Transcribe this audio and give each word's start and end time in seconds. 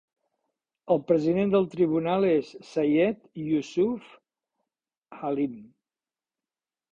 El 0.93 1.01
president 1.09 1.51
del 1.55 1.67
tribunal 1.73 2.25
és 2.29 2.49
Sayed 2.69 3.21
Yousuf 3.43 4.09
Halim. 5.21 5.55